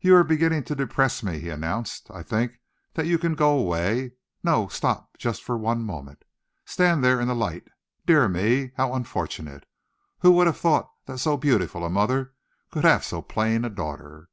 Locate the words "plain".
13.20-13.64